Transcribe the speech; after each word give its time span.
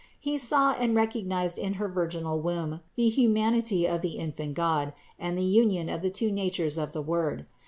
He 0.19 0.39
saw 0.39 0.71
and 0.71 0.95
recognized 0.95 1.59
in 1.59 1.75
her 1.75 1.87
virginal 1.87 2.39
womb 2.39 2.79
the 2.95 3.09
humanity 3.09 3.87
of 3.87 4.01
the 4.01 4.13
infant 4.13 4.55
God 4.55 4.93
and 5.19 5.37
the 5.37 5.43
union 5.43 5.89
of 5.89 6.01
the 6.01 6.09
two 6.09 6.31
natures 6.31 6.75
of 6.79 6.91
the 6.93 7.03
Word. 7.03 7.45